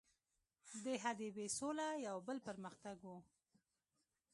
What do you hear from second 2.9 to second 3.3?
وو.